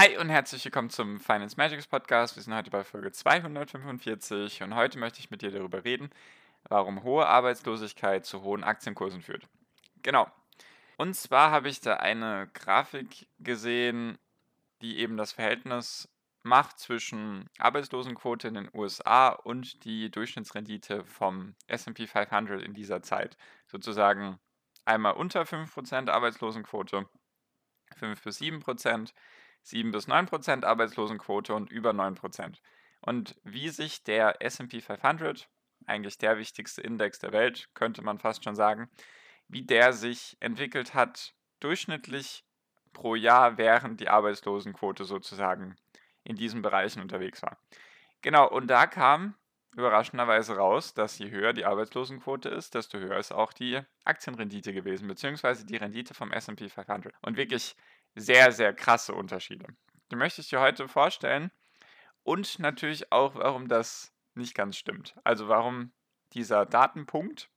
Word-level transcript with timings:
Hi 0.00 0.16
und 0.16 0.30
herzlich 0.30 0.64
willkommen 0.64 0.88
zum 0.88 1.20
Finance 1.20 1.58
Magics 1.58 1.86
Podcast. 1.86 2.34
Wir 2.34 2.42
sind 2.42 2.54
heute 2.54 2.70
bei 2.70 2.84
Folge 2.84 3.12
245 3.12 4.62
und 4.62 4.74
heute 4.74 4.98
möchte 4.98 5.20
ich 5.20 5.30
mit 5.30 5.42
dir 5.42 5.50
darüber 5.50 5.84
reden, 5.84 6.08
warum 6.70 7.02
hohe 7.02 7.26
Arbeitslosigkeit 7.26 8.24
zu 8.24 8.40
hohen 8.40 8.64
Aktienkursen 8.64 9.20
führt. 9.20 9.46
Genau. 10.02 10.26
Und 10.96 11.16
zwar 11.16 11.50
habe 11.50 11.68
ich 11.68 11.82
da 11.82 11.96
eine 11.96 12.48
Grafik 12.54 13.28
gesehen, 13.40 14.16
die 14.80 15.00
eben 15.00 15.18
das 15.18 15.32
Verhältnis 15.32 16.08
macht 16.42 16.78
zwischen 16.78 17.50
Arbeitslosenquote 17.58 18.48
in 18.48 18.54
den 18.54 18.70
USA 18.72 19.28
und 19.28 19.84
die 19.84 20.10
Durchschnittsrendite 20.10 21.04
vom 21.04 21.56
SP 21.68 22.06
500 22.06 22.62
in 22.62 22.72
dieser 22.72 23.02
Zeit. 23.02 23.36
Sozusagen 23.66 24.38
einmal 24.86 25.12
unter 25.12 25.42
5% 25.42 26.08
Arbeitslosenquote, 26.08 27.06
5 27.98 28.22
bis 28.22 28.40
7%, 28.40 29.12
7 29.62 29.92
bis 29.92 30.06
9 30.06 30.26
Prozent 30.26 30.64
Arbeitslosenquote 30.64 31.54
und 31.54 31.70
über 31.70 31.92
9 31.92 32.14
Prozent. 32.14 32.60
Und 33.00 33.36
wie 33.44 33.68
sich 33.68 34.04
der 34.04 34.42
SP 34.44 34.80
500, 34.80 35.48
eigentlich 35.86 36.18
der 36.18 36.38
wichtigste 36.38 36.82
Index 36.82 37.18
der 37.18 37.32
Welt, 37.32 37.68
könnte 37.74 38.02
man 38.02 38.18
fast 38.18 38.44
schon 38.44 38.54
sagen, 38.54 38.90
wie 39.48 39.62
der 39.62 39.92
sich 39.92 40.36
entwickelt 40.40 40.94
hat, 40.94 41.34
durchschnittlich 41.60 42.44
pro 42.92 43.14
Jahr, 43.14 43.58
während 43.58 44.00
die 44.00 44.08
Arbeitslosenquote 44.08 45.04
sozusagen 45.04 45.76
in 46.24 46.36
diesen 46.36 46.62
Bereichen 46.62 47.00
unterwegs 47.00 47.42
war. 47.42 47.58
Genau, 48.22 48.48
und 48.48 48.68
da 48.68 48.86
kam 48.86 49.34
überraschenderweise 49.76 50.56
raus, 50.56 50.94
dass 50.94 51.18
je 51.18 51.30
höher 51.30 51.52
die 51.52 51.64
Arbeitslosenquote 51.64 52.48
ist, 52.48 52.74
desto 52.74 52.98
höher 52.98 53.18
ist 53.18 53.32
auch 53.32 53.52
die 53.52 53.80
Aktienrendite 54.04 54.72
gewesen, 54.72 55.06
beziehungsweise 55.08 55.64
die 55.64 55.76
Rendite 55.76 56.12
vom 56.14 56.32
SP 56.34 56.68
500. 56.68 57.14
Und 57.22 57.36
wirklich 57.36 57.76
sehr, 58.14 58.52
sehr 58.52 58.72
krasse 58.72 59.14
Unterschiede. 59.14 59.66
Die 60.10 60.16
möchte 60.16 60.40
ich 60.40 60.48
dir 60.48 60.60
heute 60.60 60.88
vorstellen 60.88 61.50
und 62.22 62.58
natürlich 62.58 63.12
auch, 63.12 63.34
warum 63.36 63.68
das 63.68 64.12
nicht 64.34 64.54
ganz 64.54 64.76
stimmt. 64.76 65.14
Also 65.24 65.48
warum 65.48 65.92
dieser 66.32 66.66
Datenpunkt, 66.66 67.50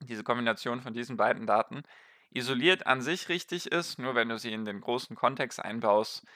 diese 0.00 0.24
Kombination 0.24 0.80
von 0.80 0.92
diesen 0.92 1.16
beiden 1.16 1.46
Daten 1.46 1.82
isoliert 2.30 2.86
an 2.86 3.00
sich 3.00 3.28
richtig 3.28 3.70
ist, 3.72 3.98
nur 3.98 4.14
wenn 4.14 4.28
du 4.28 4.38
sie 4.38 4.52
in 4.52 4.64
den 4.64 4.80
großen 4.80 5.16
Kontext 5.16 5.62
einbaust, 5.62 6.26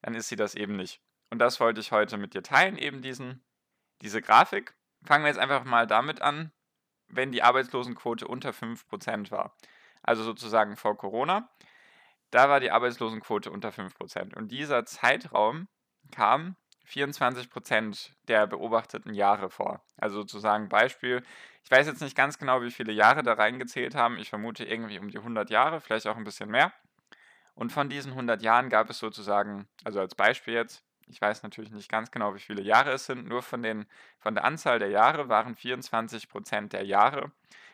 dann 0.00 0.14
ist 0.14 0.28
sie 0.28 0.36
das 0.36 0.54
eben 0.54 0.76
nicht. 0.76 1.00
Und 1.30 1.38
das 1.38 1.60
wollte 1.60 1.80
ich 1.80 1.92
heute 1.92 2.16
mit 2.16 2.34
dir 2.34 2.42
teilen, 2.42 2.76
eben 2.76 3.02
diesen, 3.02 3.44
diese 4.00 4.20
Grafik. 4.20 4.74
Fangen 5.04 5.24
wir 5.24 5.28
jetzt 5.28 5.38
einfach 5.38 5.64
mal 5.64 5.86
damit 5.86 6.20
an, 6.20 6.52
wenn 7.08 7.32
die 7.32 7.42
Arbeitslosenquote 7.42 8.26
unter 8.26 8.50
5% 8.50 9.30
war. 9.30 9.56
Also 10.02 10.24
sozusagen 10.24 10.76
vor 10.76 10.96
Corona. 10.96 11.50
Da 12.32 12.48
war 12.48 12.60
die 12.60 12.70
Arbeitslosenquote 12.70 13.50
unter 13.50 13.68
5%. 13.68 14.34
Und 14.34 14.50
dieser 14.50 14.86
Zeitraum 14.86 15.68
kam 16.10 16.56
24% 16.88 18.10
der 18.26 18.46
beobachteten 18.46 19.12
Jahre 19.12 19.50
vor. 19.50 19.84
Also 19.98 20.22
sozusagen 20.22 20.70
Beispiel, 20.70 21.22
ich 21.62 21.70
weiß 21.70 21.86
jetzt 21.86 22.00
nicht 22.00 22.16
ganz 22.16 22.38
genau, 22.38 22.62
wie 22.62 22.70
viele 22.70 22.92
Jahre 22.92 23.22
da 23.22 23.34
reingezählt 23.34 23.94
haben. 23.94 24.18
Ich 24.18 24.30
vermute 24.30 24.64
irgendwie 24.64 24.98
um 24.98 25.10
die 25.10 25.18
100 25.18 25.50
Jahre, 25.50 25.80
vielleicht 25.82 26.06
auch 26.06 26.16
ein 26.16 26.24
bisschen 26.24 26.50
mehr. 26.50 26.72
Und 27.54 27.70
von 27.70 27.90
diesen 27.90 28.12
100 28.12 28.40
Jahren 28.40 28.70
gab 28.70 28.88
es 28.88 28.98
sozusagen, 28.98 29.68
also 29.84 30.00
als 30.00 30.14
Beispiel 30.14 30.54
jetzt, 30.54 30.82
ich 31.08 31.20
weiß 31.20 31.42
natürlich 31.42 31.70
nicht 31.70 31.90
ganz 31.90 32.10
genau, 32.10 32.34
wie 32.34 32.40
viele 32.40 32.62
Jahre 32.62 32.92
es 32.92 33.04
sind, 33.04 33.28
nur 33.28 33.42
von, 33.42 33.62
den, 33.62 33.84
von 34.18 34.34
der 34.34 34.44
Anzahl 34.44 34.78
der 34.78 34.88
Jahre 34.88 35.28
waren 35.28 35.54
24% 35.54 36.68
der 36.68 36.86
Jahre 36.86 37.30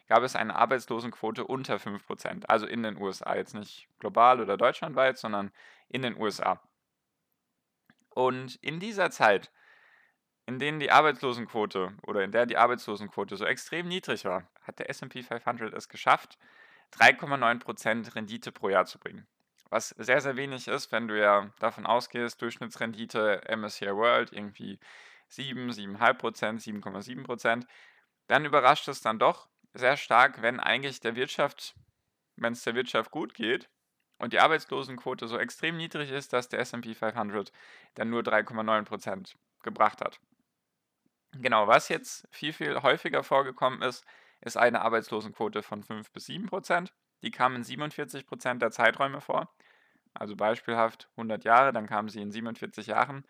gab 0.08 0.22
es 0.22 0.34
eine 0.34 0.56
Arbeitslosenquote 0.56 1.44
unter 1.44 1.76
5%. 1.76 2.46
Also 2.46 2.66
in 2.66 2.82
den 2.82 2.96
USA, 2.96 3.36
jetzt 3.36 3.54
nicht 3.54 3.88
global 3.98 4.40
oder 4.40 4.56
deutschlandweit, 4.56 5.18
sondern 5.18 5.52
in 5.88 6.02
den 6.02 6.16
USA. 6.16 6.60
Und 8.10 8.56
in 8.56 8.80
dieser 8.80 9.10
Zeit, 9.10 9.52
in 10.46 10.58
denen 10.58 10.80
die 10.80 10.90
Arbeitslosenquote 10.90 11.92
oder 12.06 12.24
in 12.24 12.32
der 12.32 12.46
die 12.46 12.56
Arbeitslosenquote 12.56 13.36
so 13.36 13.44
extrem 13.44 13.86
niedrig 13.86 14.24
war, 14.24 14.48
hat 14.62 14.78
der 14.78 14.88
SP 14.90 15.20
500 15.22 15.74
es 15.74 15.88
geschafft, 15.88 16.38
3,9% 16.94 18.14
Rendite 18.14 18.50
pro 18.50 18.70
Jahr 18.70 18.86
zu 18.86 18.98
bringen. 18.98 19.26
Was 19.70 19.90
sehr, 19.90 20.22
sehr 20.22 20.36
wenig 20.36 20.68
ist, 20.68 20.90
wenn 20.90 21.08
du 21.08 21.20
ja 21.20 21.50
davon 21.58 21.84
ausgehst, 21.84 22.40
Durchschnittsrendite 22.40 23.42
MSCI 23.54 23.94
World 23.94 24.32
irgendwie 24.32 24.80
7, 25.28 25.70
7,5%, 25.70 26.82
7,7%, 26.82 27.66
dann 28.28 28.44
überrascht 28.46 28.88
es 28.88 29.02
dann 29.02 29.18
doch, 29.18 29.48
sehr 29.74 29.96
stark, 29.96 30.42
wenn 30.42 30.60
eigentlich 30.60 31.00
der 31.00 31.16
Wirtschaft, 31.16 31.74
wenn 32.36 32.52
es 32.52 32.62
der 32.62 32.74
Wirtschaft 32.74 33.10
gut 33.10 33.34
geht 33.34 33.68
und 34.18 34.32
die 34.32 34.40
Arbeitslosenquote 34.40 35.28
so 35.28 35.38
extrem 35.38 35.76
niedrig 35.76 36.10
ist, 36.10 36.32
dass 36.32 36.48
der 36.48 36.60
SP 36.60 36.94
500 36.94 37.52
dann 37.94 38.10
nur 38.10 38.22
3,9% 38.22 39.34
gebracht 39.62 40.00
hat. 40.00 40.20
Genau, 41.32 41.66
was 41.66 41.88
jetzt 41.88 42.26
viel, 42.30 42.52
viel 42.52 42.82
häufiger 42.82 43.22
vorgekommen 43.22 43.82
ist, 43.82 44.04
ist 44.40 44.56
eine 44.56 44.80
Arbeitslosenquote 44.80 45.62
von 45.62 45.82
5 45.82 46.10
bis 46.12 46.26
7%. 46.26 46.90
Die 47.22 47.30
kam 47.30 47.56
in 47.56 47.64
47% 47.64 48.58
der 48.58 48.70
Zeiträume 48.70 49.20
vor. 49.20 49.52
Also 50.14 50.36
beispielhaft 50.36 51.08
100 51.16 51.44
Jahre, 51.44 51.72
dann 51.72 51.86
kamen 51.86 52.08
sie 52.08 52.20
in 52.20 52.30
47 52.30 52.86
Jahren. 52.86 53.24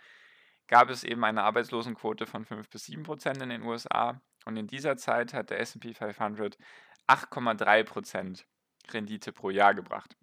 Gab 0.69 0.91
es 0.91 1.05
eben 1.05 1.25
eine 1.25 1.43
Arbeitslosenquote 1.43 2.27
von 2.27 2.45
5 2.45 2.69
bis 2.69 2.85
7% 2.85 3.43
in 3.43 3.49
den 3.49 3.63
USA. 3.63 4.21
Und 4.49 4.57
in 4.57 4.67
dieser 4.67 4.97
Zeit 4.97 5.35
hat 5.35 5.51
der 5.51 5.61
SP 5.61 5.93
500 5.93 6.57
8,3% 7.07 8.45
Rendite 8.91 9.31
pro 9.31 9.51
Jahr 9.51 9.75
gebracht. 9.75 10.17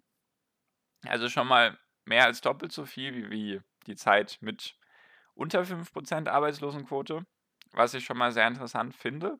Also 1.06 1.28
schon 1.28 1.46
mal 1.46 1.78
mehr 2.04 2.24
als 2.24 2.40
doppelt 2.40 2.72
so 2.72 2.86
viel 2.86 3.14
wie, 3.14 3.30
wie 3.30 3.60
die 3.86 3.94
Zeit 3.94 4.38
mit 4.40 4.76
unter 5.34 5.62
5% 5.62 6.28
Arbeitslosenquote, 6.28 7.24
was 7.70 7.94
ich 7.94 8.04
schon 8.04 8.18
mal 8.18 8.32
sehr 8.32 8.48
interessant 8.48 8.96
finde. 8.96 9.38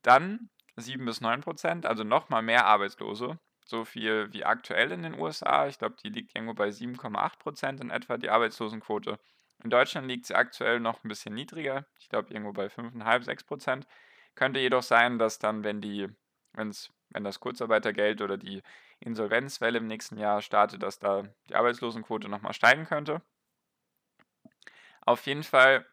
Dann 0.00 0.48
7 0.76 1.04
bis 1.04 1.20
9%, 1.20 1.84
also 1.84 2.02
nochmal 2.02 2.40
mehr 2.40 2.64
Arbeitslose, 2.64 3.38
so 3.66 3.84
viel 3.84 4.32
wie 4.32 4.46
aktuell 4.46 4.92
in 4.92 5.02
den 5.02 5.20
USA. 5.20 5.66
Ich 5.66 5.78
glaube, 5.78 5.96
die 6.02 6.08
liegt 6.08 6.34
irgendwo 6.34 6.54
bei 6.54 6.70
7,8% 6.70 7.82
in 7.82 7.90
etwa, 7.90 8.16
die 8.16 8.30
Arbeitslosenquote. 8.30 9.18
In 9.62 9.70
Deutschland 9.70 10.06
liegt 10.06 10.26
sie 10.26 10.34
aktuell 10.34 10.80
noch 10.80 11.02
ein 11.02 11.08
bisschen 11.08 11.34
niedriger, 11.34 11.86
ich 11.98 12.08
glaube 12.08 12.32
irgendwo 12.32 12.52
bei 12.52 12.66
5,5, 12.66 13.24
6%. 13.24 13.84
Könnte 14.34 14.60
jedoch 14.60 14.82
sein, 14.82 15.18
dass 15.18 15.38
dann, 15.38 15.64
wenn 15.64 15.80
die, 15.80 16.08
wenn's, 16.52 16.92
wenn 17.10 17.24
das 17.24 17.40
Kurzarbeitergeld 17.40 18.20
oder 18.20 18.36
die 18.36 18.62
Insolvenzwelle 19.00 19.78
im 19.78 19.86
nächsten 19.86 20.18
Jahr 20.18 20.42
startet, 20.42 20.82
dass 20.82 20.98
da 20.98 21.24
die 21.48 21.54
Arbeitslosenquote 21.54 22.28
nochmal 22.28 22.52
steigen 22.52 22.84
könnte. 22.84 23.22
Auf 25.00 25.26
jeden 25.26 25.42
Fall 25.42 25.86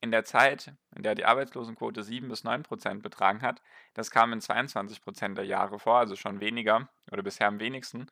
in 0.00 0.10
der 0.10 0.24
Zeit, 0.24 0.72
in 0.96 1.02
der 1.02 1.14
die 1.14 1.24
Arbeitslosenquote 1.24 2.02
7 2.02 2.28
bis 2.28 2.44
9 2.44 2.62
Prozent 2.62 3.02
betragen 3.02 3.42
hat, 3.42 3.62
das 3.94 4.10
kam 4.10 4.32
in 4.32 4.40
22 4.40 5.02
Prozent 5.02 5.38
der 5.38 5.44
Jahre 5.44 5.78
vor, 5.78 5.98
also 5.98 6.16
schon 6.16 6.40
weniger 6.40 6.88
oder 7.10 7.22
bisher 7.22 7.48
am 7.48 7.60
wenigsten, 7.60 8.10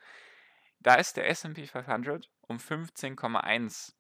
da 0.81 0.95
ist 0.95 1.17
der 1.17 1.29
SP 1.29 1.67
500 1.67 2.31
um 2.43 2.59
15,1 2.59 3.95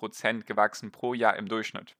Prozent 0.00 0.46
gewachsen 0.46 0.92
pro 0.92 1.12
Jahr 1.12 1.36
im 1.36 1.46
Durchschnitt. 1.46 1.94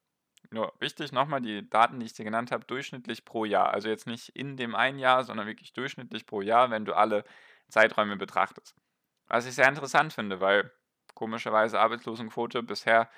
Nur 0.51 0.73
wichtig 0.81 1.13
nochmal, 1.13 1.43
die 1.43 1.69
Daten, 1.69 2.01
die 2.01 2.07
ich 2.07 2.15
dir 2.15 2.25
genannt 2.25 2.51
habe, 2.51 2.65
durchschnittlich 2.65 3.27
pro 3.27 3.45
Jahr. 3.45 3.75
Also 3.75 3.91
jetzt 3.91 4.07
nicht 4.07 4.31
in 4.31 4.57
dem 4.57 4.75
einen 4.75 4.99
Jahr, 4.99 5.23
sondern 5.23 5.47
wirklich 5.47 5.75
durchschnittlich 5.75 6.25
pro 6.25 6.41
Jahr, 6.41 6.71
wenn 6.71 6.87
du 6.87 6.95
alle 6.95 7.25
Zeiträume 7.69 8.17
betrachtest. 8.17 8.75
Was 9.27 9.45
ich 9.45 9.55
sehr 9.55 9.69
interessant 9.69 10.15
finde, 10.15 10.41
weil 10.41 10.73
komischerweise 11.15 11.79
Arbeitslosenquote 11.79 12.63
bisher 12.63 13.11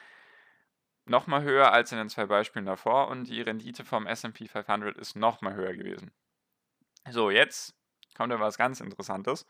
nochmal 1.04 1.44
höher 1.44 1.72
als 1.72 1.92
in 1.92 1.98
den 1.98 2.08
zwei 2.08 2.26
Beispielen 2.26 2.66
davor 2.66 3.06
und 3.06 3.28
die 3.28 3.40
Rendite 3.40 3.84
vom 3.84 4.08
SP 4.10 4.50
500 4.50 4.98
ist 4.98 5.14
nochmal 5.14 5.54
höher 5.54 5.74
gewesen. 5.74 6.10
So, 7.08 7.30
jetzt 7.30 7.76
kommt 8.16 8.32
da 8.32 8.40
was 8.40 8.58
ganz 8.58 8.80
Interessantes. 8.80 9.46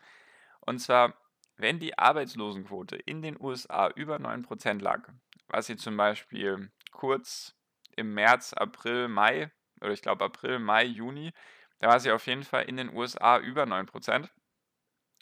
Und 0.59 0.77
zwar, 0.77 1.15
wenn 1.63 1.79
die 1.79 1.97
Arbeitslosenquote 1.97 2.97
in 2.97 3.21
den 3.21 3.39
USA 3.39 3.87
über 3.87 4.17
9% 4.17 4.81
lag, 4.81 5.07
was 5.47 5.65
sie 5.65 5.77
zum 5.77 5.95
Beispiel 5.95 6.69
kurz 6.91 7.55
im 7.95 8.13
März, 8.13 8.51
April, 8.51 9.07
Mai, 9.07 9.49
oder 9.79 9.91
ich 9.91 10.01
glaube 10.01 10.25
April, 10.25 10.59
Mai, 10.59 10.83
Juni, 10.83 11.31
da 11.79 11.87
war 11.87 12.01
sie 12.01 12.11
auf 12.11 12.27
jeden 12.27 12.43
Fall 12.43 12.65
in 12.65 12.75
den 12.75 12.93
USA 12.93 13.39
über 13.39 13.63
9%. 13.63 14.29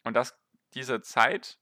Und 0.04 0.16
das, 0.16 0.36
diese 0.74 1.02
Zeit, 1.02 1.60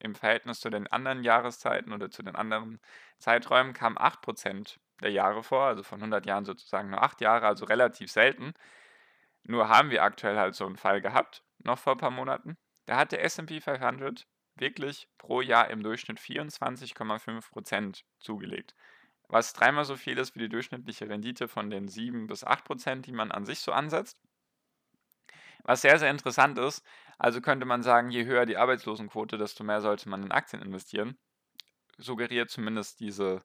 im 0.00 0.16
Verhältnis 0.16 0.58
zu 0.58 0.68
den 0.68 0.88
anderen 0.88 1.22
Jahreszeiten 1.22 1.92
oder 1.92 2.10
zu 2.10 2.24
den 2.24 2.34
anderen 2.34 2.80
Zeiträumen 3.18 3.72
kamen 3.72 3.98
8% 3.98 4.78
der 5.00 5.12
Jahre 5.12 5.44
vor, 5.44 5.66
also 5.66 5.84
von 5.84 6.00
100 6.00 6.26
Jahren 6.26 6.44
sozusagen 6.44 6.90
nur 6.90 7.02
8 7.02 7.20
Jahre, 7.20 7.46
also 7.46 7.64
relativ 7.66 8.10
selten. 8.10 8.52
Nur 9.44 9.68
haben 9.68 9.90
wir 9.90 10.02
aktuell 10.02 10.38
halt 10.38 10.56
so 10.56 10.66
einen 10.66 10.76
Fall 10.76 11.00
gehabt, 11.00 11.44
noch 11.58 11.78
vor 11.78 11.94
ein 11.94 11.98
paar 11.98 12.10
Monaten. 12.10 12.58
Da 12.88 12.96
hat 12.96 13.12
der 13.12 13.22
SP 13.22 13.60
500 13.60 14.26
wirklich 14.56 15.10
pro 15.18 15.42
Jahr 15.42 15.68
im 15.68 15.82
Durchschnitt 15.82 16.18
24,5% 16.18 18.02
zugelegt. 18.18 18.74
Was 19.28 19.52
dreimal 19.52 19.84
so 19.84 19.94
viel 19.94 20.16
ist 20.16 20.34
wie 20.34 20.38
die 20.38 20.48
durchschnittliche 20.48 21.06
Rendite 21.06 21.48
von 21.48 21.68
den 21.68 21.86
7 21.88 22.26
bis 22.28 22.46
8%, 22.46 23.02
die 23.02 23.12
man 23.12 23.30
an 23.30 23.44
sich 23.44 23.60
so 23.60 23.72
ansetzt. 23.72 24.22
Was 25.64 25.82
sehr, 25.82 25.98
sehr 25.98 26.10
interessant 26.10 26.56
ist, 26.56 26.82
also 27.18 27.42
könnte 27.42 27.66
man 27.66 27.82
sagen, 27.82 28.10
je 28.10 28.24
höher 28.24 28.46
die 28.46 28.56
Arbeitslosenquote, 28.56 29.36
desto 29.36 29.64
mehr 29.64 29.82
sollte 29.82 30.08
man 30.08 30.22
in 30.22 30.32
Aktien 30.32 30.62
investieren. 30.62 31.18
Suggeriert 31.98 32.48
zumindest 32.48 33.00
diese, 33.00 33.44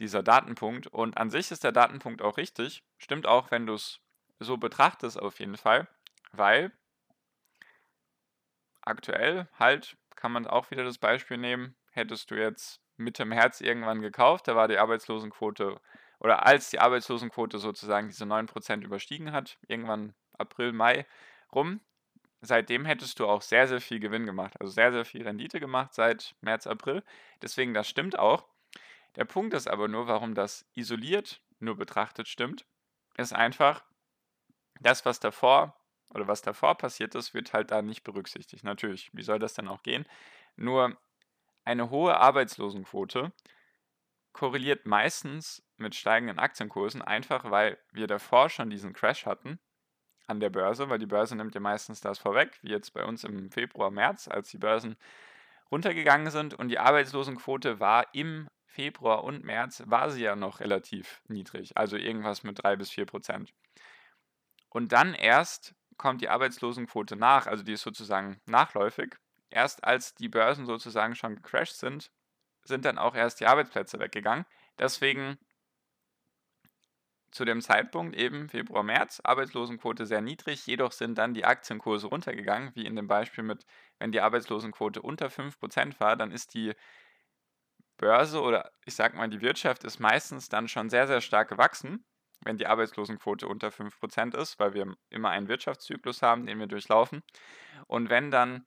dieser 0.00 0.24
Datenpunkt. 0.24 0.88
Und 0.88 1.18
an 1.18 1.30
sich 1.30 1.52
ist 1.52 1.62
der 1.62 1.70
Datenpunkt 1.70 2.20
auch 2.20 2.36
richtig. 2.36 2.82
Stimmt 2.98 3.28
auch, 3.28 3.52
wenn 3.52 3.64
du 3.64 3.74
es 3.74 4.00
so 4.40 4.56
betrachtest, 4.56 5.20
auf 5.20 5.38
jeden 5.38 5.56
Fall. 5.56 5.86
Weil 6.32 6.72
aktuell 8.86 9.48
halt 9.58 9.96
kann 10.14 10.32
man 10.32 10.46
auch 10.46 10.70
wieder 10.70 10.84
das 10.84 10.98
Beispiel 10.98 11.36
nehmen. 11.36 11.76
Hättest 11.92 12.30
du 12.30 12.34
jetzt 12.36 12.80
Mitte 12.96 13.24
März 13.24 13.60
irgendwann 13.60 14.00
gekauft, 14.00 14.48
da 14.48 14.56
war 14.56 14.68
die 14.68 14.78
Arbeitslosenquote 14.78 15.80
oder 16.18 16.46
als 16.46 16.70
die 16.70 16.78
Arbeitslosenquote 16.78 17.58
sozusagen 17.58 18.08
diese 18.08 18.24
9% 18.24 18.82
überstiegen 18.82 19.32
hat, 19.32 19.58
irgendwann 19.68 20.14
April, 20.38 20.72
Mai 20.72 21.06
rum, 21.52 21.80
seitdem 22.40 22.86
hättest 22.86 23.20
du 23.20 23.26
auch 23.26 23.42
sehr, 23.42 23.68
sehr 23.68 23.80
viel 23.80 24.00
Gewinn 24.00 24.24
gemacht. 24.24 24.54
Also 24.60 24.72
sehr, 24.72 24.92
sehr 24.92 25.04
viel 25.04 25.22
Rendite 25.22 25.60
gemacht 25.60 25.94
seit 25.94 26.34
März, 26.40 26.66
April. 26.66 27.02
Deswegen, 27.42 27.74
das 27.74 27.88
stimmt 27.88 28.18
auch. 28.18 28.46
Der 29.16 29.24
Punkt 29.24 29.54
ist 29.54 29.68
aber 29.68 29.88
nur, 29.88 30.06
warum 30.08 30.34
das 30.34 30.66
isoliert 30.74 31.42
nur 31.58 31.76
betrachtet 31.76 32.28
stimmt, 32.28 32.66
ist 33.16 33.34
einfach, 33.34 33.82
das, 34.80 35.06
was 35.06 35.20
davor 35.20 35.74
oder 36.14 36.28
was 36.28 36.42
davor 36.42 36.76
passiert 36.76 37.14
ist, 37.14 37.34
wird 37.34 37.52
halt 37.52 37.70
da 37.70 37.82
nicht 37.82 38.04
berücksichtigt. 38.04 38.64
Natürlich, 38.64 39.10
wie 39.12 39.22
soll 39.22 39.38
das 39.38 39.54
denn 39.54 39.68
auch 39.68 39.82
gehen? 39.82 40.06
Nur 40.56 40.96
eine 41.64 41.90
hohe 41.90 42.16
Arbeitslosenquote 42.16 43.32
korreliert 44.32 44.86
meistens 44.86 45.62
mit 45.76 45.94
steigenden 45.94 46.38
Aktienkursen, 46.38 47.02
einfach 47.02 47.50
weil 47.50 47.78
wir 47.92 48.06
davor 48.06 48.50
schon 48.50 48.70
diesen 48.70 48.92
Crash 48.92 49.26
hatten 49.26 49.58
an 50.26 50.40
der 50.40 50.50
Börse, 50.50 50.88
weil 50.88 50.98
die 50.98 51.06
Börse 51.06 51.36
nimmt 51.36 51.54
ja 51.54 51.60
meistens 51.60 52.00
das 52.00 52.18
vorweg, 52.18 52.58
wie 52.62 52.70
jetzt 52.70 52.92
bei 52.92 53.04
uns 53.04 53.24
im 53.24 53.50
Februar, 53.50 53.90
März, 53.90 54.28
als 54.28 54.50
die 54.50 54.58
Börsen 54.58 54.96
runtergegangen 55.70 56.30
sind 56.30 56.54
und 56.54 56.68
die 56.68 56.78
Arbeitslosenquote 56.78 57.80
war 57.80 58.06
im 58.14 58.48
Februar 58.66 59.24
und 59.24 59.44
März, 59.44 59.82
war 59.86 60.10
sie 60.10 60.22
ja 60.22 60.36
noch 60.36 60.60
relativ 60.60 61.22
niedrig, 61.28 61.76
also 61.76 61.96
irgendwas 61.96 62.42
mit 62.42 62.62
3 62.62 62.76
bis 62.76 62.90
4 62.90 63.06
Prozent. 63.06 63.54
Und 64.68 64.92
dann 64.92 65.14
erst 65.14 65.74
kommt 65.96 66.20
die 66.20 66.28
Arbeitslosenquote 66.28 67.16
nach, 67.16 67.46
also 67.46 67.62
die 67.62 67.72
ist 67.72 67.82
sozusagen 67.82 68.40
nachläufig. 68.46 69.16
Erst 69.50 69.84
als 69.84 70.14
die 70.14 70.28
Börsen 70.28 70.66
sozusagen 70.66 71.14
schon 71.14 71.36
gecrashed 71.36 71.78
sind, 71.78 72.10
sind 72.64 72.84
dann 72.84 72.98
auch 72.98 73.14
erst 73.14 73.40
die 73.40 73.46
Arbeitsplätze 73.46 73.98
weggegangen. 73.98 74.44
Deswegen 74.78 75.38
zu 77.30 77.44
dem 77.44 77.60
Zeitpunkt 77.60 78.16
eben 78.16 78.48
Februar, 78.48 78.82
März, 78.82 79.20
Arbeitslosenquote 79.22 80.06
sehr 80.06 80.22
niedrig, 80.22 80.66
jedoch 80.66 80.92
sind 80.92 81.18
dann 81.18 81.34
die 81.34 81.44
Aktienkurse 81.44 82.06
runtergegangen, 82.06 82.74
wie 82.74 82.86
in 82.86 82.96
dem 82.96 83.08
Beispiel 83.08 83.44
mit, 83.44 83.66
wenn 83.98 84.10
die 84.10 84.20
Arbeitslosenquote 84.20 85.02
unter 85.02 85.28
5% 85.28 86.00
war, 86.00 86.16
dann 86.16 86.30
ist 86.30 86.54
die 86.54 86.72
Börse 87.98 88.40
oder 88.40 88.72
ich 88.84 88.94
sag 88.94 89.14
mal, 89.14 89.28
die 89.28 89.40
Wirtschaft 89.40 89.84
ist 89.84 89.98
meistens 89.98 90.48
dann 90.48 90.68
schon 90.68 90.90
sehr, 90.90 91.06
sehr 91.06 91.20
stark 91.20 91.48
gewachsen, 91.48 92.04
wenn 92.44 92.58
die 92.58 92.66
Arbeitslosenquote 92.66 93.48
unter 93.48 93.68
5% 93.68 94.36
ist, 94.36 94.58
weil 94.58 94.74
wir 94.74 94.94
immer 95.10 95.30
einen 95.30 95.48
Wirtschaftszyklus 95.48 96.22
haben, 96.22 96.46
den 96.46 96.58
wir 96.58 96.66
durchlaufen. 96.66 97.22
Und 97.86 98.10
wenn 98.10 98.30
dann 98.30 98.66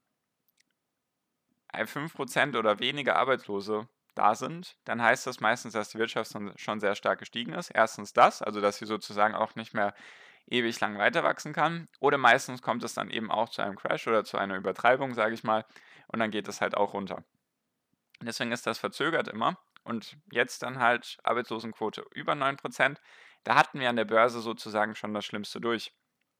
5% 1.72 2.58
oder 2.58 2.80
weniger 2.80 3.16
Arbeitslose 3.16 3.88
da 4.14 4.34
sind, 4.34 4.76
dann 4.84 5.00
heißt 5.00 5.26
das 5.26 5.40
meistens, 5.40 5.72
dass 5.72 5.90
die 5.90 5.98
Wirtschaft 5.98 6.36
schon 6.56 6.80
sehr 6.80 6.94
stark 6.94 7.20
gestiegen 7.20 7.52
ist. 7.52 7.70
Erstens 7.70 8.12
das, 8.12 8.42
also 8.42 8.60
dass 8.60 8.78
sie 8.78 8.86
sozusagen 8.86 9.34
auch 9.34 9.54
nicht 9.54 9.72
mehr 9.72 9.94
ewig 10.46 10.80
lang 10.80 10.98
weiter 10.98 11.22
wachsen 11.22 11.52
kann. 11.52 11.88
Oder 12.00 12.18
meistens 12.18 12.60
kommt 12.60 12.82
es 12.82 12.92
dann 12.92 13.08
eben 13.10 13.30
auch 13.30 13.50
zu 13.50 13.62
einem 13.62 13.76
Crash 13.76 14.08
oder 14.08 14.24
zu 14.24 14.36
einer 14.36 14.56
Übertreibung, 14.56 15.14
sage 15.14 15.34
ich 15.34 15.44
mal, 15.44 15.64
und 16.08 16.18
dann 16.18 16.32
geht 16.32 16.48
es 16.48 16.60
halt 16.60 16.76
auch 16.76 16.92
runter. 16.92 17.24
Deswegen 18.20 18.50
ist 18.50 18.66
das 18.66 18.78
verzögert 18.78 19.28
immer. 19.28 19.56
Und 19.84 20.18
jetzt 20.30 20.62
dann 20.62 20.78
halt 20.78 21.18
Arbeitslosenquote 21.22 22.04
über 22.12 22.34
9%. 22.34 22.98
Da 23.44 23.54
hatten 23.54 23.80
wir 23.80 23.88
an 23.88 23.96
der 23.96 24.04
Börse 24.04 24.40
sozusagen 24.40 24.94
schon 24.94 25.14
das 25.14 25.24
Schlimmste 25.24 25.60
durch. 25.60 25.92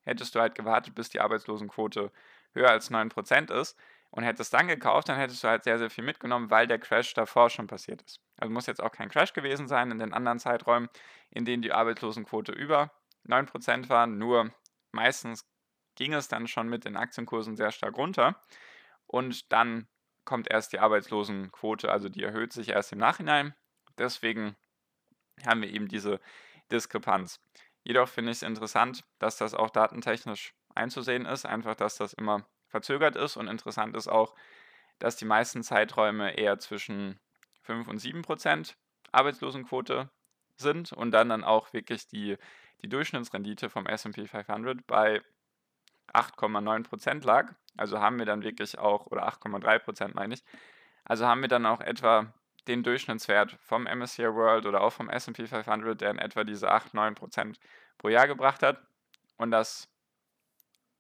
Hättest 0.02 0.34
du 0.34 0.40
halt 0.40 0.54
gewartet, 0.54 0.94
bis 0.94 1.08
die 1.08 1.20
Arbeitslosenquote 1.20 2.10
höher 2.52 2.70
als 2.70 2.90
9% 2.90 3.52
ist, 3.52 3.76
und 4.10 4.24
hättest 4.24 4.52
dann 4.52 4.68
gekauft, 4.68 5.08
dann 5.08 5.18
hättest 5.18 5.44
du 5.44 5.48
halt 5.48 5.64
sehr, 5.64 5.78
sehr 5.78 5.90
viel 5.90 6.04
mitgenommen, 6.04 6.50
weil 6.50 6.66
der 6.66 6.78
Crash 6.78 7.14
davor 7.14 7.48
schon 7.48 7.66
passiert 7.66 8.02
ist. 8.02 8.20
Also 8.38 8.52
muss 8.52 8.66
jetzt 8.66 8.82
auch 8.82 8.90
kein 8.90 9.08
Crash 9.08 9.32
gewesen 9.32 9.68
sein 9.68 9.90
in 9.90 9.98
den 9.98 10.12
anderen 10.12 10.38
Zeiträumen, 10.38 10.88
in 11.30 11.44
denen 11.44 11.62
die 11.62 11.72
Arbeitslosenquote 11.72 12.52
über 12.52 12.90
9% 13.28 13.88
war. 13.88 14.06
Nur 14.06 14.52
meistens 14.90 15.48
ging 15.94 16.12
es 16.12 16.28
dann 16.28 16.48
schon 16.48 16.68
mit 16.68 16.84
den 16.84 16.96
Aktienkursen 16.96 17.56
sehr 17.56 17.70
stark 17.70 17.96
runter 17.96 18.40
und 19.06 19.52
dann 19.52 19.86
kommt 20.24 20.50
erst 20.50 20.72
die 20.72 20.80
Arbeitslosenquote, 20.80 21.90
also 21.90 22.08
die 22.08 22.22
erhöht 22.22 22.52
sich 22.52 22.70
erst 22.70 22.92
im 22.92 22.98
Nachhinein. 22.98 23.54
Deswegen 23.98 24.56
haben 25.46 25.62
wir 25.62 25.70
eben 25.70 25.88
diese 25.88 26.20
Diskrepanz. 26.72 27.40
Jedoch 27.82 28.08
finde 28.08 28.32
ich 28.32 28.38
es 28.38 28.42
interessant, 28.42 29.04
dass 29.18 29.36
das 29.36 29.54
auch 29.54 29.70
datentechnisch 29.70 30.54
einzusehen 30.74 31.26
ist, 31.26 31.46
einfach 31.46 31.74
dass 31.74 31.96
das 31.96 32.12
immer 32.12 32.46
verzögert 32.68 33.16
ist. 33.16 33.36
Und 33.36 33.48
interessant 33.48 33.96
ist 33.96 34.08
auch, 34.08 34.34
dass 34.98 35.16
die 35.16 35.24
meisten 35.24 35.62
Zeiträume 35.62 36.36
eher 36.36 36.58
zwischen 36.58 37.18
5 37.62 37.88
und 37.88 37.98
7 37.98 38.22
Prozent 38.22 38.76
Arbeitslosenquote 39.12 40.10
sind 40.56 40.92
und 40.92 41.10
dann 41.10 41.28
dann 41.28 41.42
auch 41.42 41.72
wirklich 41.72 42.06
die, 42.06 42.36
die 42.82 42.88
Durchschnittsrendite 42.88 43.70
vom 43.70 43.86
SP 43.88 44.28
500 44.28 44.86
bei 44.86 45.22
8,9 46.12 46.84
Prozent 46.84 47.24
lag. 47.24 47.54
Also 47.76 48.00
haben 48.00 48.18
wir 48.18 48.26
dann 48.26 48.42
wirklich 48.42 48.78
auch, 48.78 49.06
oder 49.06 49.26
8,3 49.28 49.78
Prozent 49.78 50.14
meine 50.14 50.34
ich, 50.34 50.44
also 51.04 51.26
haben 51.26 51.40
wir 51.40 51.48
dann 51.48 51.66
auch 51.66 51.80
etwa 51.80 52.32
den 52.70 52.84
Durchschnittswert 52.84 53.58
vom 53.60 53.82
MSCI 53.84 54.32
World 54.32 54.64
oder 54.64 54.80
auch 54.80 54.92
vom 54.92 55.10
SP 55.10 55.44
500, 55.46 56.00
der 56.00 56.10
in 56.10 56.18
etwa 56.18 56.44
diese 56.44 56.70
8, 56.70 56.94
9 56.94 57.16
Prozent 57.16 57.58
pro 57.98 58.08
Jahr 58.08 58.28
gebracht 58.28 58.62
hat. 58.62 58.80
Und 59.36 59.50
das 59.50 59.88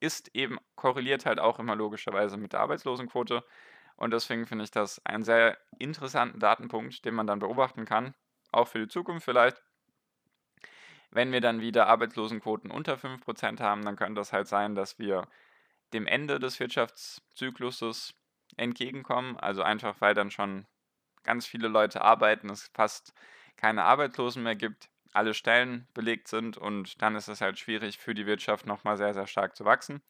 ist 0.00 0.34
eben 0.34 0.58
korreliert 0.74 1.26
halt 1.26 1.38
auch 1.38 1.58
immer 1.58 1.76
logischerweise 1.76 2.36
mit 2.36 2.52
der 2.52 2.60
Arbeitslosenquote. 2.60 3.44
Und 3.96 4.12
deswegen 4.12 4.46
finde 4.46 4.64
ich 4.64 4.70
das 4.70 5.04
einen 5.06 5.22
sehr 5.22 5.58
interessanten 5.78 6.40
Datenpunkt, 6.40 7.04
den 7.04 7.14
man 7.14 7.26
dann 7.26 7.38
beobachten 7.38 7.84
kann, 7.84 8.14
auch 8.50 8.66
für 8.66 8.80
die 8.80 8.88
Zukunft 8.88 9.24
vielleicht. 9.24 9.62
Wenn 11.10 11.32
wir 11.32 11.40
dann 11.40 11.60
wieder 11.60 11.86
Arbeitslosenquoten 11.86 12.70
unter 12.70 12.94
5% 12.94 13.60
haben, 13.60 13.84
dann 13.84 13.96
könnte 13.96 14.20
das 14.20 14.32
halt 14.32 14.48
sein, 14.48 14.74
dass 14.74 14.98
wir 14.98 15.28
dem 15.92 16.06
Ende 16.06 16.40
des 16.40 16.58
Wirtschaftszykluses 16.58 18.14
entgegenkommen. 18.56 19.36
Also 19.36 19.62
einfach, 19.62 20.00
weil 20.00 20.14
dann 20.14 20.30
schon 20.30 20.66
ganz 21.22 21.46
viele 21.46 21.68
Leute 21.68 22.02
arbeiten, 22.02 22.50
es 22.50 22.70
fast 22.74 23.12
keine 23.56 23.84
Arbeitslosen 23.84 24.42
mehr 24.42 24.56
gibt 24.56 24.88
alle 25.12 25.34
Stellen 25.34 25.88
belegt 25.94 26.28
sind 26.28 26.56
und 26.56 27.02
dann 27.02 27.16
ist 27.16 27.28
es 27.28 27.40
halt 27.40 27.58
schwierig 27.58 27.98
für 27.98 28.14
die 28.14 28.26
Wirtschaft 28.26 28.66
nochmal 28.66 28.96
sehr, 28.96 29.14
sehr 29.14 29.26
stark 29.26 29.56
zu 29.56 29.64
wachsen. 29.64 30.02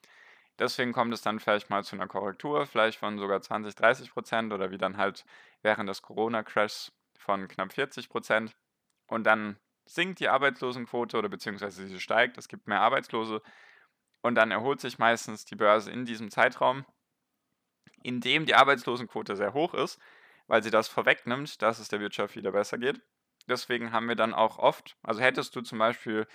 Deswegen 0.58 0.92
kommt 0.92 1.14
es 1.14 1.22
dann 1.22 1.40
vielleicht 1.40 1.70
mal 1.70 1.84
zu 1.84 1.96
einer 1.96 2.06
Korrektur, 2.06 2.66
vielleicht 2.66 2.98
von 2.98 3.18
sogar 3.18 3.40
20, 3.40 3.74
30 3.74 4.12
Prozent 4.12 4.52
oder 4.52 4.70
wie 4.70 4.78
dann 4.78 4.98
halt 4.98 5.24
während 5.62 5.88
des 5.88 6.02
Corona-Crashs 6.02 6.92
von 7.18 7.48
knapp 7.48 7.72
40 7.72 8.10
Prozent. 8.10 8.54
Und 9.06 9.24
dann 9.24 9.58
sinkt 9.86 10.20
die 10.20 10.28
Arbeitslosenquote 10.28 11.16
oder 11.16 11.30
beziehungsweise 11.30 11.86
sie 11.86 12.00
steigt, 12.00 12.36
es 12.36 12.48
gibt 12.48 12.68
mehr 12.68 12.82
Arbeitslose 12.82 13.40
und 14.20 14.34
dann 14.34 14.50
erholt 14.50 14.80
sich 14.80 14.98
meistens 14.98 15.46
die 15.46 15.56
Börse 15.56 15.90
in 15.90 16.04
diesem 16.04 16.30
Zeitraum, 16.30 16.84
in 18.02 18.20
dem 18.20 18.44
die 18.44 18.54
Arbeitslosenquote 18.54 19.36
sehr 19.36 19.54
hoch 19.54 19.72
ist, 19.72 19.98
weil 20.50 20.64
sie 20.64 20.73
das 20.73 20.88
vorwegnimmt, 20.88 21.62
dass 21.62 21.78
es 21.78 21.87
der 21.87 22.00
Wirtschaft 22.00 22.35
wieder 22.35 22.50
besser 22.50 22.76
geht. 22.76 23.00
Deswegen 23.49 23.92
haben 23.92 24.09
wir 24.09 24.16
dann 24.16 24.35
auch 24.35 24.59
oft, 24.59 24.97
also 25.04 25.21
hättest 25.21 25.54
du 25.54 25.61
zum 25.61 25.78
Beispiel 25.78 26.26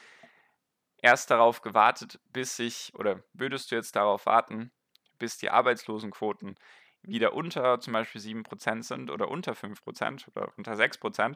erst 1.01 1.31
darauf 1.31 1.61
gewartet, 1.61 2.21
bis 2.31 2.55
sich, 2.55 2.93
oder 2.95 3.21
würdest 3.33 3.71
du 3.71 3.75
jetzt 3.75 3.93
darauf 3.97 4.25
warten, 4.25 4.71
bis 5.19 5.37
die 5.37 5.49
Arbeitslosenquoten 5.49 6.55
wieder 7.01 7.33
unter 7.33 7.81
zum 7.81 7.91
Beispiel 7.91 8.21
7% 8.21 8.83
sind 8.83 9.11
oder 9.11 9.27
unter 9.27 9.51
5% 9.51 10.29
oder 10.29 10.53
unter 10.55 10.75
6%, 10.75 11.35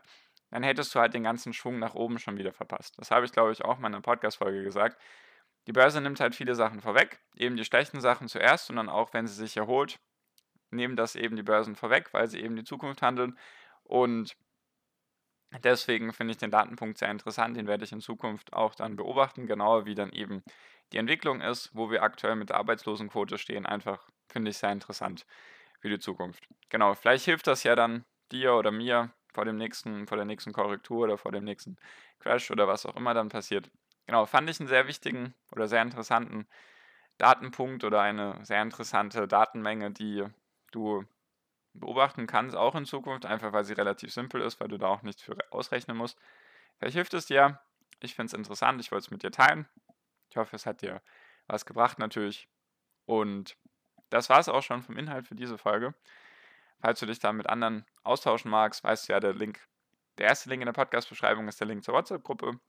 dann 0.50 0.64
hättest 0.64 0.96
du 0.96 1.00
halt 1.00 1.14
den 1.14 1.24
ganzen 1.24 1.52
Schwung 1.52 1.80
nach 1.80 1.96
oben 1.96 2.18
schon 2.18 2.38
wieder 2.38 2.54
verpasst. 2.54 2.98
Das 2.98 3.12
habe 3.12 3.26
ich, 3.26 3.34
glaube 3.34 3.52
ich, 3.52 3.66
auch 3.66 3.76
in 3.76 3.82
meiner 3.82 4.00
Podcast-Folge 4.00 4.64
gesagt. 4.64 4.98
Die 5.68 5.74
Börse 5.74 6.00
nimmt 6.00 6.22
halt 6.22 6.34
viele 6.34 6.56
Sachen 6.56 6.80
vorweg, 6.80 7.20
eben 7.36 7.58
die 7.58 7.66
schlechten 7.66 8.00
Sachen 8.00 8.30
zuerst 8.30 8.70
und 8.70 8.78
dann 8.78 8.88
auch, 8.88 9.14
wenn 9.14 9.28
sie 9.28 9.36
sich 9.36 9.58
erholt, 9.58 10.00
nehmen 10.72 10.96
das 10.96 11.16
eben 11.16 11.36
die 11.36 11.44
Börsen 11.44 11.76
vorweg, 11.76 12.14
weil 12.14 12.28
sie 12.28 12.40
eben 12.42 12.56
die 12.56 12.64
Zukunft 12.64 13.02
handeln. 13.02 13.38
Und 13.84 14.36
deswegen 15.64 16.14
finde 16.14 16.32
ich 16.32 16.38
den 16.38 16.52
Datenpunkt 16.52 16.98
sehr 16.98 17.12
interessant. 17.12 17.58
Den 17.58 17.68
werde 17.68 17.84
ich 17.84 17.92
in 17.92 18.02
Zukunft 18.02 18.54
auch 18.54 18.76
dann 18.76 18.96
beobachten, 18.96 19.48
genauer 19.48 19.86
wie 19.86 19.96
dann 19.96 20.12
eben 20.12 20.44
die 20.94 20.98
Entwicklung 20.98 21.42
ist, 21.42 21.70
wo 21.74 21.92
wir 21.92 22.04
aktuell 22.04 22.36
mit 22.36 22.50
der 22.50 22.58
Arbeitslosenquote 22.58 23.38
stehen. 23.38 23.66
Einfach 23.66 24.08
finde 24.28 24.52
ich 24.52 24.58
sehr 24.58 24.72
interessant 24.72 25.26
für 25.80 25.90
die 25.90 26.00
Zukunft. 26.00 26.48
Genau, 26.70 26.94
vielleicht 26.94 27.26
hilft 27.26 27.48
das 27.48 27.64
ja 27.64 27.76
dann 27.76 28.06
dir 28.32 28.54
oder 28.56 28.72
mir 28.72 29.12
vor 29.34 29.46
dem 29.46 29.58
nächsten, 29.58 30.08
vor 30.08 30.18
der 30.18 30.26
nächsten 30.26 30.54
Korrektur 30.54 31.06
oder 31.06 31.18
vor 31.18 31.32
dem 31.32 31.44
nächsten 31.44 31.78
Crash 32.20 32.52
oder 32.52 32.68
was 32.68 32.86
auch 32.86 32.96
immer 32.96 33.14
dann 33.14 33.30
passiert. 33.30 33.70
Genau, 34.08 34.26
fand 34.26 34.50
ich 34.50 34.60
einen 34.60 34.68
sehr 34.70 34.88
wichtigen 34.88 35.36
oder 35.52 35.68
sehr 35.68 35.82
interessanten 35.82 36.48
Datenpunkt 37.18 37.84
oder 37.84 38.02
eine 38.02 38.44
sehr 38.44 38.62
interessante 38.62 39.28
Datenmenge, 39.28 39.92
die 39.92 40.26
du 40.72 41.06
beobachten 41.74 42.28
kannst, 42.28 42.56
auch 42.56 42.76
in 42.76 42.86
Zukunft, 42.86 43.26
einfach 43.26 43.54
weil 43.54 43.64
sie 43.64 43.74
relativ 43.74 44.14
simpel 44.14 44.42
ist, 44.42 44.60
weil 44.60 44.68
du 44.68 44.78
da 44.78 44.88
auch 44.88 45.02
nichts 45.02 45.22
für 45.22 45.38
ausrechnen 45.52 45.98
musst. 45.98 46.18
Vielleicht 46.78 46.96
hilft 46.96 47.14
es 47.14 47.26
dir. 47.26 47.60
Ich 48.02 48.16
finde 48.16 48.28
es 48.28 48.34
interessant, 48.34 48.80
ich 48.82 48.92
wollte 48.92 49.06
es 49.06 49.12
mit 49.12 49.24
dir 49.24 49.32
teilen. 49.32 49.68
Ich 50.30 50.38
hoffe, 50.38 50.56
es 50.56 50.66
hat 50.66 50.82
dir 50.82 51.02
was 51.48 51.66
gebracht 51.66 52.00
natürlich. 52.00 52.48
Und 53.06 53.58
das 54.10 54.30
war 54.30 54.40
es 54.40 54.50
auch 54.50 54.64
schon 54.64 54.84
vom 54.84 54.98
Inhalt 54.98 55.28
für 55.28 55.36
diese 55.36 55.58
Folge. 55.58 55.94
Falls 56.80 57.00
du 57.00 57.06
dich 57.06 57.20
da 57.20 57.34
mit 57.34 57.48
anderen 57.48 57.86
austauschen 58.04 58.50
magst, 58.50 58.84
weißt 58.84 59.10
du 59.10 59.14
ja, 59.14 59.20
der 59.20 59.34
Link, 59.34 59.60
der 60.18 60.28
erste 60.28 60.50
Link 60.50 60.62
in 60.62 60.68
der 60.68 60.74
Podcast-Beschreibung 60.74 61.48
ist 61.48 61.60
der 61.60 61.68
Link 61.68 61.84
zur 61.84 61.94
WhatsApp-Gruppe. 61.94 62.60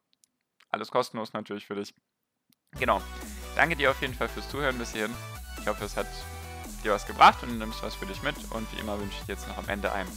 Alles 0.71 0.91
kostenlos 0.91 1.33
natürlich 1.33 1.67
für 1.67 1.75
dich. 1.75 1.95
Genau. 2.73 3.03
Danke 3.57 3.77
dir 3.77 3.91
auf 3.91 4.01
jeden 4.01 4.15
Fall 4.15 4.29
fürs 4.29 4.49
Zuhören 4.49 4.79
bis 4.79 4.93
hierhin. 4.93 5.15
Ich 5.59 5.67
hoffe, 5.67 5.85
es 5.85 5.97
hat 5.97 6.07
dir 6.83 6.93
was 6.93 7.07
gebracht 7.07 7.43
und 7.43 7.51
du 7.51 7.55
nimmst 7.55 7.83
was 7.83 7.95
für 7.95 8.07
dich 8.07 8.23
mit. 8.23 8.37
Und 8.51 8.71
wie 8.73 8.81
immer 8.81 8.99
wünsche 8.99 9.17
ich 9.21 9.27
dir 9.27 9.33
jetzt 9.35 9.49
noch 9.49 9.59
am 9.59 9.69
Ende 9.69 9.93
einen 9.93 10.11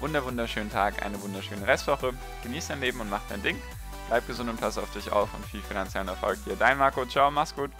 wunderschönen 0.00 0.70
Tag, 0.70 1.04
eine 1.04 1.20
wunderschöne 1.22 1.66
Restwoche. 1.66 2.12
Genieß 2.42 2.68
dein 2.68 2.80
Leben 2.80 3.00
und 3.00 3.10
mach 3.10 3.22
dein 3.28 3.42
Ding. 3.42 3.60
Bleib 4.08 4.26
gesund 4.26 4.48
und 4.48 4.60
pass 4.60 4.78
auf 4.78 4.90
dich 4.92 5.10
auf 5.10 5.32
und 5.34 5.44
viel 5.46 5.62
finanziellen 5.62 6.08
Erfolg 6.08 6.38
dir. 6.44 6.56
Dein 6.56 6.78
Marco, 6.78 7.04
ciao, 7.06 7.30
mach's 7.30 7.54
gut. 7.54 7.70